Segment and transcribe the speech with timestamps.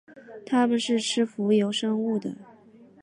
[0.47, 2.35] 它们是吃浮游生物的。